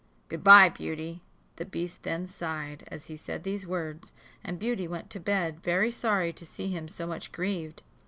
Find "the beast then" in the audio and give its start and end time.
1.57-2.25